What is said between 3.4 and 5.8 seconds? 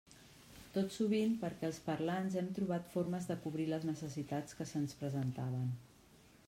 cobrir les necessitats que se'ns presentaven.